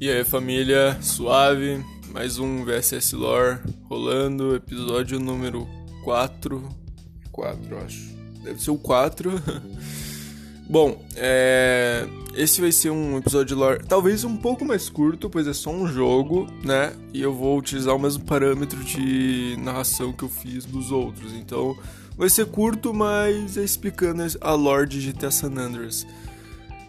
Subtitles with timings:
[0.00, 5.66] E aí família, suave, mais um VSS Lore rolando, episódio número
[6.04, 6.68] 4.
[7.32, 8.14] 4, acho.
[8.44, 9.32] Deve ser o 4.
[10.70, 12.06] Bom, é...
[12.32, 15.70] esse vai ser um episódio de lore talvez um pouco mais curto, pois é só
[15.70, 16.92] um jogo, né?
[17.12, 21.32] E eu vou utilizar o mesmo parâmetro de narração que eu fiz dos outros.
[21.32, 21.76] Então
[22.16, 26.06] vai ser curto, mas é explicando a lore de GTA San Andreas.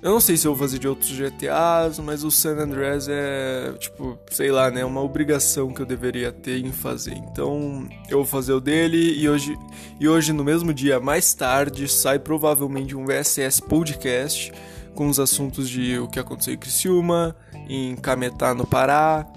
[0.02, 3.74] Eu não sei se eu vou fazer de outros GTAs, mas o San Andreas é,
[3.78, 4.86] tipo, sei lá, né?
[4.86, 7.16] Uma obrigação que eu deveria ter em fazer.
[7.16, 9.58] Então, eu vou fazer o dele e hoje,
[10.00, 14.54] e hoje no mesmo dia, mais tarde, sai provavelmente um VSS Podcast
[14.96, 17.36] com os assuntos de o que aconteceu em Criciúma,
[17.68, 19.28] em Cametá, no Pará,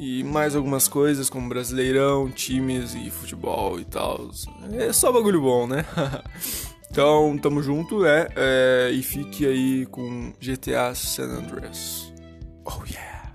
[0.00, 4.30] e mais algumas coisas como Brasileirão, times e futebol e tal.
[4.72, 5.84] É só bagulho bom, né?
[6.92, 12.12] Então, tamo junto, é, é, e fique aí com GTA San Andreas.
[12.66, 13.32] Oh yeah!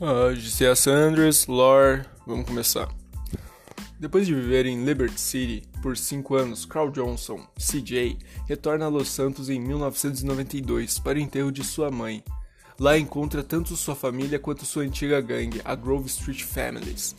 [0.00, 2.88] Uh, GTA San Andreas, lore, vamos começar.
[4.00, 9.08] Depois de viver em Liberty City por cinco anos, Carl Johnson, CJ, retorna a Los
[9.08, 12.22] Santos em 1992 para o enterro de sua mãe.
[12.78, 17.14] Lá encontra tanto sua família quanto sua antiga gangue, a Grove Street Families,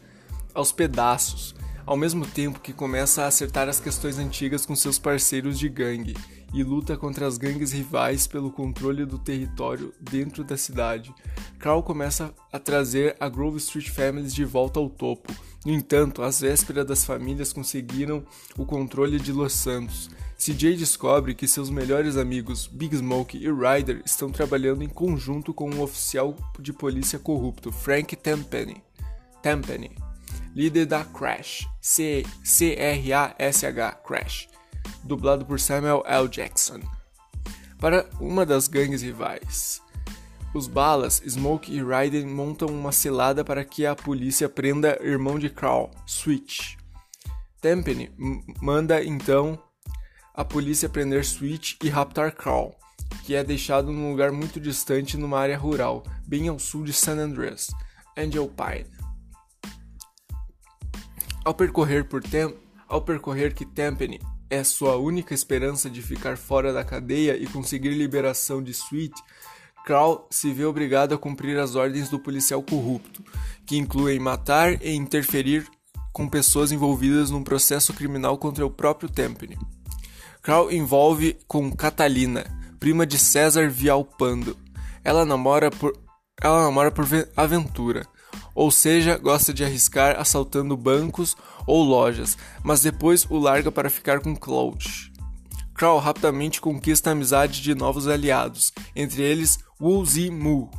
[0.54, 5.60] aos pedaços, ao mesmo tempo que começa a acertar as questões antigas com seus parceiros
[5.60, 6.16] de gangue
[6.54, 11.14] e luta contra as gangues rivais pelo controle do território dentro da cidade.
[11.60, 15.34] Carl começa a trazer a Grove Street Families de volta ao topo.
[15.66, 18.26] No entanto, às vésperas das famílias conseguiram
[18.58, 20.10] o controle de Los Santos.
[20.38, 25.70] CJ descobre que seus melhores amigos, Big Smoke e Ryder, estão trabalhando em conjunto com
[25.70, 28.82] um oficial de polícia corrupto, Frank Tampany.
[29.44, 29.92] Tampany
[30.56, 34.48] líder da Crash, C-R-A-S-H, Crash,
[35.04, 36.28] dublado por Samuel L.
[36.28, 36.80] Jackson,
[37.80, 39.82] para uma das gangues rivais.
[40.54, 45.50] Os Balas, Smoke e Raiden montam uma cilada para que a polícia prenda irmão de
[45.50, 46.76] Carl, Switch.
[47.62, 48.12] Tempany
[48.62, 49.58] manda então
[50.34, 52.76] a polícia prender Switch e raptar Carl,
[53.24, 57.18] que é deixado num lugar muito distante numa área rural, bem ao sul de San
[57.18, 57.70] Andreas,
[58.18, 58.90] Angel Pine.
[61.46, 62.54] Ao percorrer, por Tem
[62.88, 64.20] ao percorrer que Tempany
[64.52, 69.16] é sua única esperança de ficar fora da cadeia e conseguir liberação de Sweet,
[69.86, 73.24] Carl se vê obrigado a cumprir as ordens do policial corrupto,
[73.66, 75.66] que incluem matar e interferir
[76.12, 79.58] com pessoas envolvidas num processo criminal contra o próprio Tempany.
[80.42, 82.46] Carl envolve com Catalina,
[82.78, 84.58] prima de César Vialpando.
[85.04, 85.98] Ela namora por
[86.44, 87.06] ela namora por
[87.38, 88.06] aventura,
[88.54, 91.36] ou seja, gosta de arriscar assaltando bancos
[91.66, 95.12] ou lojas, mas depois o larga para ficar com Cloud.
[95.74, 100.70] Crow rapidamente conquista a amizade de novos aliados, entre eles Wu Zi Mu,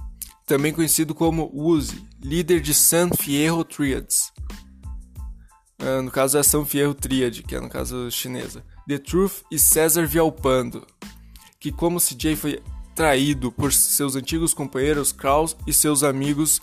[0.46, 4.32] também conhecido como Wuzi, líder de San Fierro Triads.
[5.80, 8.64] Uh, no caso é San Fierro Triad, que é no caso chinesa.
[8.86, 10.86] The Truth e César Vialpando,
[11.58, 12.62] que como CJ foi
[12.94, 16.60] traído por seus antigos companheiros Kraus e seus amigos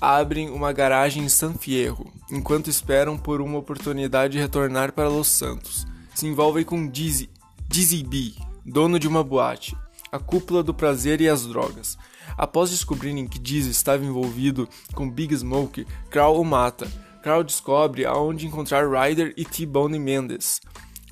[0.00, 5.28] abrem uma garagem em San Fierro, enquanto esperam por uma oportunidade de retornar para Los
[5.28, 5.86] Santos.
[6.14, 7.30] Se envolvem com Dizzy,
[7.68, 8.32] Dizzy B,
[8.64, 9.76] dono de uma boate,
[10.10, 11.98] a cúpula do prazer e as drogas.
[12.36, 16.86] Após descobrirem que Dizzy estava envolvido com Big Smoke, Carl o mata.
[17.22, 20.60] Carl descobre aonde encontrar Ryder e T-Bone Mendes,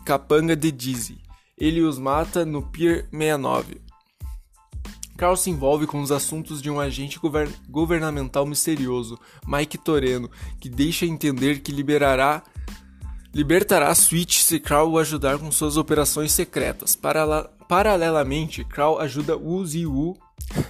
[0.05, 1.19] capanga de Dizzy.
[1.57, 3.84] Ele os mata no Pier 69.
[5.17, 10.69] Carl se envolve com os assuntos de um agente govern governamental misterioso, Mike Toreno, que
[10.69, 12.43] deixa entender que liberará
[13.33, 16.95] libertará Switch se Carl o ajudar com suas operações secretas.
[16.95, 20.17] Parala paralelamente, Carl ajuda Wu Ziwu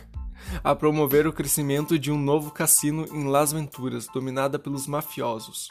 [0.64, 5.68] a promover o crescimento de um novo cassino em Las Venturas, dominada pelos mafiosos.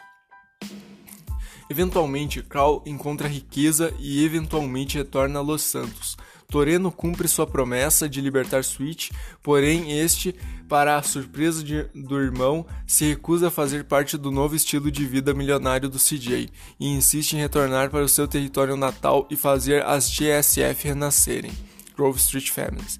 [1.69, 6.17] Eventualmente, Carl encontra riqueza e eventualmente retorna a Los Santos,
[6.53, 9.09] Toreno cumpre sua promessa de libertar Switch,
[9.41, 10.35] porém este,
[10.69, 15.03] para a surpresa de, do irmão, se recusa a fazer parte do novo estilo de
[15.03, 19.83] vida milionário do CJ e insiste em retornar para o seu território natal e fazer
[19.83, 21.51] as GSF renascerem,
[21.97, 22.99] Grove Street Families,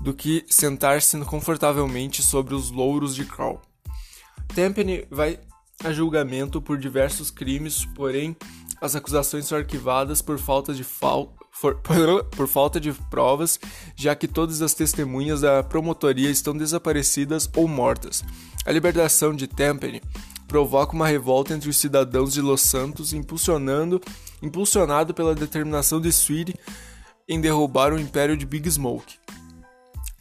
[0.00, 3.60] do que sentar-se confortavelmente sobre os louros de Carl.
[4.54, 5.40] Tempany vai
[5.82, 8.36] a julgamento por diversos crimes, porém
[8.80, 11.41] as acusações são arquivadas por falta de falta
[12.36, 13.58] por, falta de provas,
[13.94, 18.24] já que todas as testemunhas da promotoria estão desaparecidas ou mortas.
[18.64, 20.00] A libertação de Tempany
[20.48, 24.00] provoca uma revolta entre os cidadãos de Los Santos, impulsionando,
[24.42, 26.54] impulsionado pela determinação de Sweet
[27.28, 29.18] em derrubar o império de Big Smoke,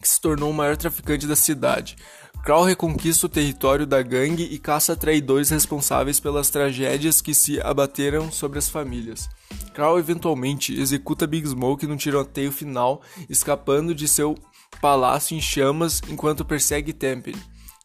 [0.01, 1.97] que se tornou o maior traficante da cidade.
[2.43, 8.31] Crow reconquista o território da gangue e caça traidores responsáveis pelas tragédias que se abateram
[8.31, 9.29] sobre as famílias.
[9.73, 14.35] Crow eventualmente executa Big Smoke no tiroteio final, escapando de seu
[14.81, 17.35] palácio em chamas enquanto persegue Temple,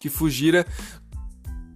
[0.01, 0.67] que fugira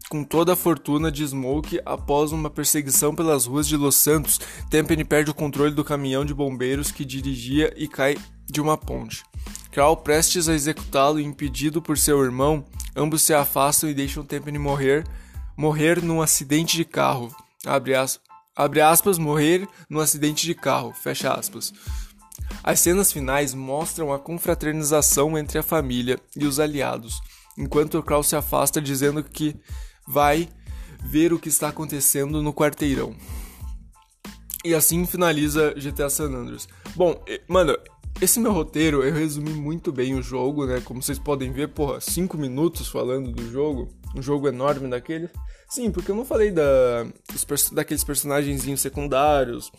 [0.09, 4.41] com toda a fortuna de Smoke após uma perseguição pelas ruas de Los Santos.
[4.69, 9.23] Temple perde o controle do caminhão de bombeiros que dirigia e cai de uma ponte.
[9.71, 12.65] Crow, prestes a executá-lo e impedido por seu irmão,
[12.97, 15.07] ambos se afastam e deixam Temple morrer,
[15.57, 17.33] morrer num acidente de carro.
[17.65, 18.21] Abre, as,
[18.65, 20.93] abre aspas, morrer num acidente de carro.
[20.93, 21.73] Fecha aspas.
[22.63, 27.21] As cenas finais mostram a confraternização entre a família e os aliados,
[27.57, 29.57] enquanto Crow se afasta dizendo que
[30.07, 30.49] vai
[31.03, 33.17] ver o que está acontecendo no quarteirão.
[34.65, 36.69] E assim finaliza GTA San Andreas.
[36.95, 37.75] Bom, mano,
[38.21, 40.81] esse meu roteiro eu resumi muito bem o jogo, né?
[40.85, 45.29] Como vocês podem ver, porra, 5 minutos falando do jogo, um jogo enorme daquele.
[45.69, 49.71] Sim, porque eu não falei da, dos, daqueles personagens secundários,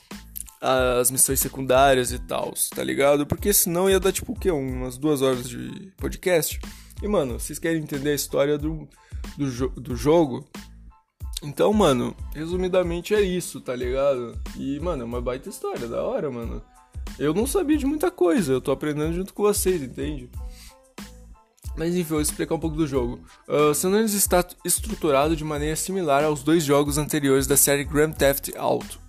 [0.62, 3.26] as missões secundárias e tal, tá ligado?
[3.26, 4.52] Porque senão ia dar tipo o quê?
[4.52, 6.60] Umas duas horas de podcast.
[7.02, 8.88] E mano, vocês querem entender a história do,
[9.38, 10.48] do, jo do jogo?
[11.44, 14.40] Então, mano, resumidamente é isso, tá ligado?
[14.56, 16.62] E, mano, é uma baita história, da hora, mano.
[17.22, 20.28] Eu não sabia de muita coisa, eu tô aprendendo junto com vocês, entende?
[21.78, 23.20] Mas enfim, vou explicar um pouco do jogo.
[23.48, 28.12] Uh, San Andreas está estruturado de maneira similar aos dois jogos anteriores da série Grand
[28.12, 29.00] Theft Auto.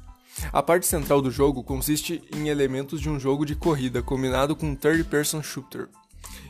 [0.53, 4.67] A parte central do jogo consiste em elementos de um jogo de corrida combinado com
[4.67, 5.89] um third-person shooter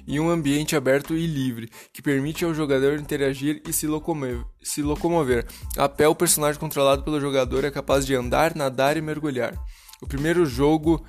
[0.05, 4.45] e um ambiente aberto e livre, que permite ao jogador interagir e se locomover.
[4.65, 5.47] Se locomover.
[5.77, 9.57] A pé, o personagem controlado pelo jogador é capaz de andar, nadar e mergulhar.
[10.01, 11.01] O primeiro jogo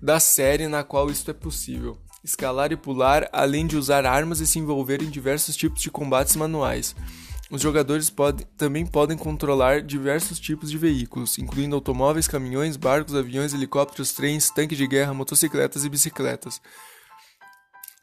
[0.00, 1.96] da série na qual isto é possível.
[2.24, 6.36] Escalar e pular, além de usar armas e se envolver em diversos tipos de combates
[6.36, 6.94] manuais.
[7.50, 13.52] Os jogadores pode, também podem controlar diversos tipos de veículos, incluindo automóveis, caminhões, barcos, aviões,
[13.52, 16.62] helicópteros, trens, tanques de guerra, motocicletas e bicicletas.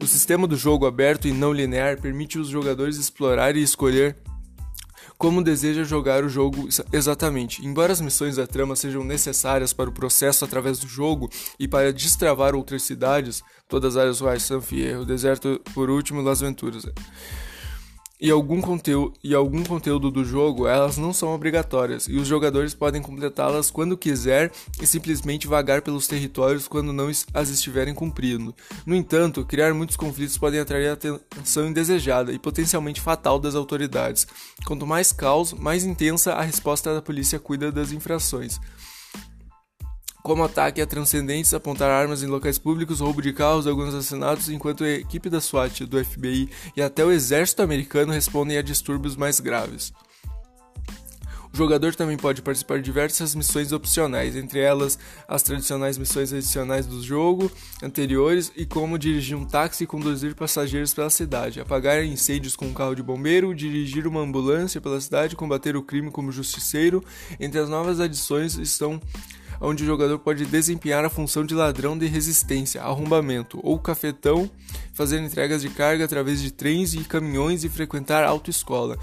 [0.02, 4.16] O sistema do jogo aberto e não linear permite os jogadores explorar e escolher
[5.18, 7.66] como deseja jogar o jogo exatamente.
[7.66, 11.30] Embora as missões da trama sejam necessárias para o processo através do jogo
[11.60, 16.42] e para destravar outras cidades, todas as áreas rurais, San Fierro, deserto por último, Las
[16.42, 16.86] Venturas
[18.20, 22.74] e algum, conteúdo, e algum conteúdo do jogo, elas não são obrigatórias, e os jogadores
[22.74, 24.52] podem completá-las quando quiser
[24.82, 28.54] e simplesmente vagar pelos territórios quando não as estiverem cumprindo.
[28.86, 34.28] No entanto, criar muitos conflitos podem atrair atenção indesejada e potencialmente fatal das autoridades.
[34.66, 38.60] Quanto mais caos, mais intensa a resposta da polícia cuida das infrações
[40.30, 44.84] como ataque a transcendentes, apontar armas em locais públicos, roubo de carros, alguns assassinatos, enquanto
[44.84, 46.48] a equipe da SWAT, do FBI
[46.78, 49.92] e até o exército americano respondem a distúrbios mais graves.
[51.52, 56.86] O jogador também pode participar de diversas missões opcionais, entre elas as tradicionais missões adicionais
[56.86, 62.56] do jogo anteriores e como dirigir um táxi e conduzir passageiros pela cidade, apagar incêndios
[62.56, 67.04] com um carro de bombeiro, dirigir uma ambulância pela cidade, combater o crime como justiceiro.
[67.40, 69.02] Entre as novas adições estão
[69.62, 74.50] onde o jogador pode desempenhar a função de ladrão de resistência, arrombamento ou cafetão,
[74.94, 78.98] fazer entregas de carga através de trens e caminhões e frequentar autoescola,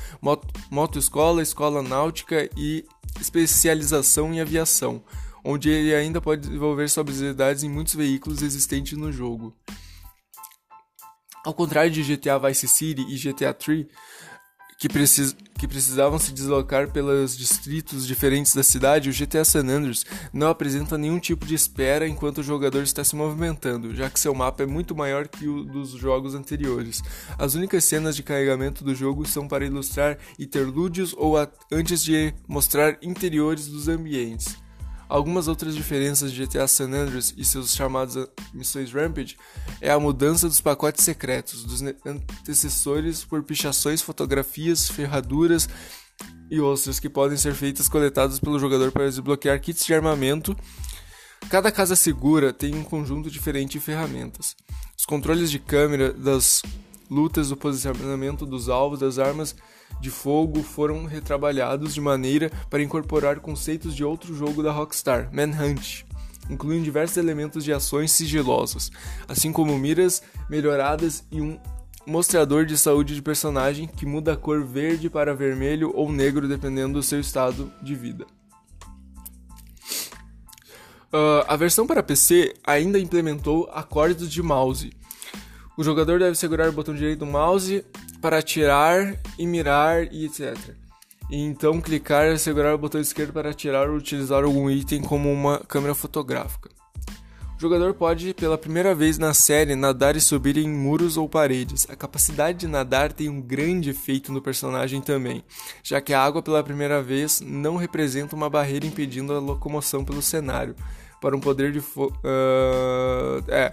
[0.71, 2.85] motoescola, escola náutica e
[3.21, 5.03] especialização em aviação,
[5.45, 9.55] onde ele ainda pode desenvolver suas habilidades em muitos veículos existentes no jogo.
[11.45, 13.87] Ao contrário de GTA Vice City e GTA 3,
[14.79, 20.05] que, precis, que precisavam se deslocar pelos distritos diferentes da cidade, o GTA San Andreas
[20.33, 24.35] não apresenta nenhum tipo de espera enquanto o jogador está se movimentando, já que seu
[24.35, 27.03] mapa é muito maior que o dos jogos anteriores.
[27.39, 31.37] As únicas cenas de carregamento do jogo são para ilustrar interlúdios ou
[31.73, 34.66] antes de mostrar interiores dos ambientes.
[35.09, 38.17] Algumas outras diferenças de GTA San Andreas e seus chamados
[38.53, 39.37] missões Rampage
[39.81, 45.69] é a mudança dos pacotes secretos dos antecessores por pichações, fotografias, ferraduras
[46.51, 50.57] e ostras que podem ser feitas coletadas pelo jogador para desbloquear kits de armamento.
[51.49, 54.57] Cada casa segura tem um conjunto diferente de ferramentas.
[54.99, 56.63] Os controles de câmera das
[57.09, 59.55] lutas, do posicionamento dos alvos, das armas
[60.01, 66.05] de fogo foram retrabalhados de maneira para incorporar conceitos de outro jogo da Rockstar, Manhunt,
[66.51, 68.91] incluindo diversos elementos de ações sigilosas,
[69.29, 71.59] assim como miras melhoradas e um
[72.07, 76.95] mostrador de saúde de personagem que muda a cor verde para vermelho ou negro dependendo
[76.95, 78.27] do seu estado de vida.
[81.13, 84.91] Uh, a versão para PC ainda implementou acordes de mouse.
[85.77, 87.85] O jogador deve segurar o botão direito do mouse
[88.21, 90.57] para atirar e mirar e etc.
[91.31, 95.31] E então clicar e segurar o botão esquerdo para atirar ou utilizar algum item como
[95.31, 96.71] uma câmera fotográfica.
[97.57, 101.87] O jogador pode, pela primeira vez na série, nadar e subir em muros ou paredes.
[101.91, 105.43] A capacidade de nadar tem um grande efeito no personagem também,
[105.83, 110.21] já que a água pela primeira vez não representa uma barreira impedindo a locomoção pelo
[110.21, 110.77] cenário.
[111.19, 112.15] Para um poder de fogo.
[112.19, 113.43] Uh...
[113.49, 113.73] É,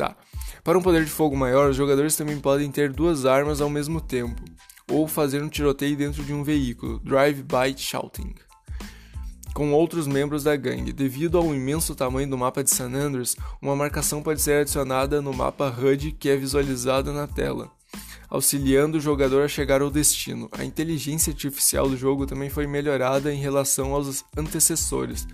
[0.00, 0.16] tá.
[0.64, 4.00] Para um poder de fogo maior, os jogadores também podem ter duas armas ao mesmo
[4.00, 4.42] tempo,
[4.90, 8.34] ou fazer um tiroteio dentro de um veículo, drive-by shouting
[9.52, 10.92] com outros membros da gangue.
[10.92, 15.32] Devido ao imenso tamanho do mapa de San Andreas, uma marcação pode ser adicionada no
[15.32, 17.70] mapa HUD que é visualizada na tela,
[18.28, 20.48] auxiliando o jogador a chegar ao destino.
[20.52, 25.26] A inteligência artificial do jogo também foi melhorada em relação aos antecessores.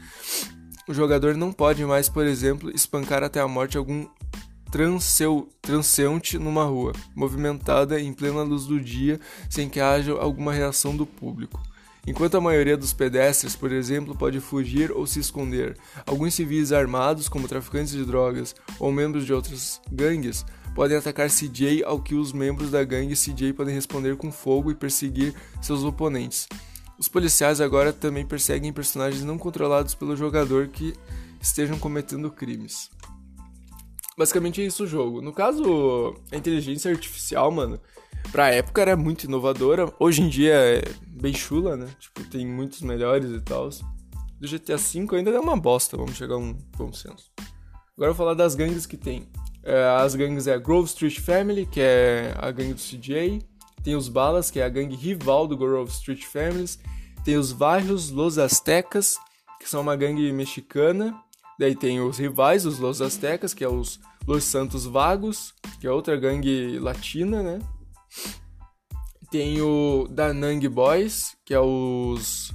[0.89, 4.07] O jogador não pode mais, por exemplo, espancar até a morte algum
[4.71, 10.97] transeu, transeunte numa rua, movimentada em plena luz do dia, sem que haja alguma reação
[10.97, 11.61] do público.
[12.07, 17.29] Enquanto a maioria dos pedestres, por exemplo, pode fugir ou se esconder, alguns civis armados,
[17.29, 22.33] como traficantes de drogas ou membros de outras gangues, podem atacar CJ, ao que os
[22.33, 26.47] membros da gangue CJ podem responder com fogo e perseguir seus oponentes.
[26.97, 30.95] Os policiais agora também perseguem personagens não controlados pelo jogador que
[31.41, 32.89] estejam cometendo crimes.
[34.17, 35.21] Basicamente é isso o jogo.
[35.21, 37.79] No caso, a inteligência artificial, mano,
[38.33, 39.93] pra época era muito inovadora.
[39.99, 41.87] Hoje em dia é bem chula, né?
[42.01, 43.69] Tipo, tem muitos melhores e tal.
[44.41, 47.31] Do GTA V ainda é uma bosta, vamos chegar a um bom senso.
[47.97, 49.29] Agora eu vou falar das gangues que tem.
[49.63, 53.43] É, as gangues é a Grove Street Family, que é a gangue do CJ.
[53.83, 56.79] Tem os Balas, que é a gangue rival do Grove Street Families.
[57.25, 59.19] Tem os Varrios Los Aztecas,
[59.61, 61.15] que são uma gangue mexicana.
[61.59, 65.91] Daí tem os rivais, os Los Aztecas, que é os Los Santos Vagos, que é
[65.91, 67.59] outra gangue latina, né?
[69.31, 72.53] Tem o Danang Boys, que é os.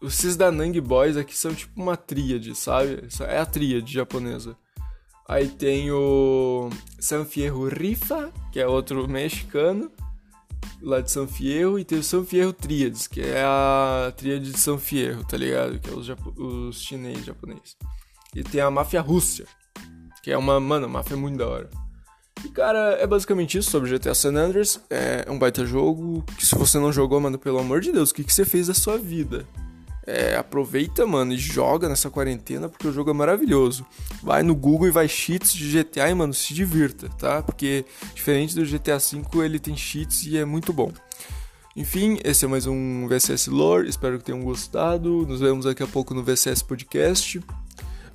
[0.00, 3.08] Os Danang Boys aqui são tipo uma tríade, sabe?
[3.20, 4.56] É a tríade japonesa.
[5.28, 9.92] Aí tem o San Fierro Rifa, que é outro mexicano,
[10.82, 11.78] lá de San Fierro.
[11.78, 15.78] E tem o San Fierro Tríades, que é a tríade de San Fierro, tá ligado?
[15.78, 17.76] Que é os, os chinês japoneses.
[18.34, 19.46] E tem a máfia Rússia,
[20.22, 21.70] que é uma, mano, máfia muito da hora.
[22.44, 24.80] E, cara, é basicamente isso sobre GTA San Andreas.
[24.88, 28.14] É um baita jogo que se você não jogou, mano, pelo amor de Deus, o
[28.14, 29.46] que, que você fez da sua vida?
[30.10, 33.84] É, aproveita, mano, e joga nessa quarentena, porque o jogo é maravilhoso.
[34.22, 37.42] Vai no Google e vai cheats de GTA e, mano, se divirta, tá?
[37.42, 37.84] Porque,
[38.14, 40.90] diferente do GTA V, ele tem cheats e é muito bom.
[41.76, 45.26] Enfim, esse é mais um VSS Lore, espero que tenham gostado.
[45.26, 47.42] Nos vemos daqui a pouco no VSS Podcast.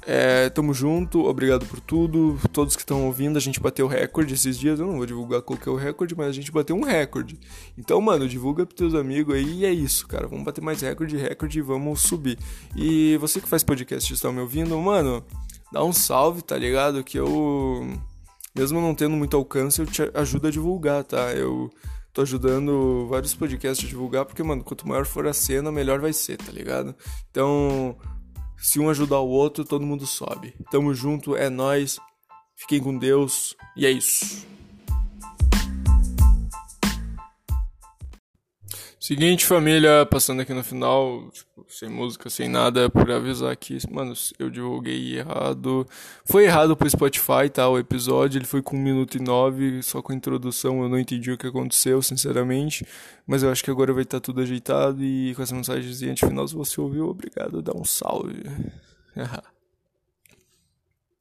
[0.05, 2.37] É, tamo junto, obrigado por tudo.
[2.51, 4.79] Todos que estão ouvindo, a gente bateu recorde esses dias.
[4.79, 7.39] Eu não vou divulgar qual que é o recorde, mas a gente bateu um recorde.
[7.77, 10.27] Então, mano, divulga pros teus amigos aí e é isso, cara.
[10.27, 12.37] Vamos bater mais recorde, recorde e vamos subir.
[12.75, 15.23] E você que faz podcast e está me ouvindo, mano,
[15.71, 17.03] dá um salve, tá ligado?
[17.03, 17.87] Que eu,
[18.55, 21.31] mesmo não tendo muito alcance, eu te ajudo a divulgar, tá?
[21.33, 21.69] Eu
[22.11, 26.11] tô ajudando vários podcasts a divulgar, porque, mano, quanto maior for a cena, melhor vai
[26.11, 26.93] ser, tá ligado?
[27.31, 27.97] Então
[28.63, 30.55] se um ajudar o outro, todo mundo sobe.
[30.71, 31.99] Tamo junto, é nós.
[32.55, 34.47] Fiquem com Deus e é isso.
[39.03, 44.13] Seguinte, família, passando aqui no final, tipo, sem música, sem nada, por avisar que, mano,
[44.39, 45.85] eu divulguei errado.
[46.23, 47.67] Foi errado pro Spotify, tá?
[47.67, 50.97] O episódio, ele foi com 1 minuto e 9, só com a introdução, eu não
[50.97, 52.87] entendi o que aconteceu, sinceramente.
[53.27, 56.25] Mas eu acho que agora vai estar tá tudo ajeitado e com essa mensagem de
[56.25, 58.41] final, se você ouviu, obrigado, dá um salve.